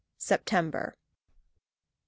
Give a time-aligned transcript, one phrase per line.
[0.17, 0.97] SEPTEMBER.
[0.97, 0.97] 1.